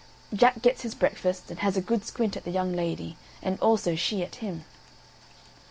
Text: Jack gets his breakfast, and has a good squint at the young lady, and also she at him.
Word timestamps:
Jack 0.33 0.63
gets 0.63 0.81
his 0.81 0.95
breakfast, 0.95 1.51
and 1.51 1.59
has 1.59 1.77
a 1.77 1.79
good 1.81 2.03
squint 2.05 2.35
at 2.35 2.43
the 2.43 2.49
young 2.49 2.73
lady, 2.73 3.17
and 3.43 3.59
also 3.59 3.93
she 3.93 4.23
at 4.23 4.37
him. 4.37 4.65